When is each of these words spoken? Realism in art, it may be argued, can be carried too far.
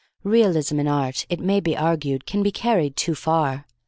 Realism 0.23 0.79
in 0.79 0.87
art, 0.87 1.27
it 1.29 1.39
may 1.39 1.59
be 1.59 1.77
argued, 1.77 2.25
can 2.25 2.41
be 2.41 2.51
carried 2.51 2.95
too 2.95 3.13
far. 3.13 3.67